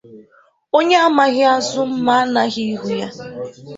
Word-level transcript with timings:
Onye 0.77 0.97
amaghị 1.07 1.43
azụ 1.55 1.81
mmà 1.91 2.13
anaghị 2.23 2.63
ihu 2.73 2.89
ya. 2.99 3.07